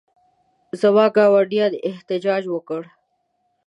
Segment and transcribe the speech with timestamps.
[0.79, 2.81] زما ګاونډیانو احتجاج وکړ.